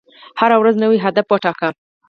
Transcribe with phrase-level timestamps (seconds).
[0.39, 1.71] هره ورځ نوی هدف وټاکئ.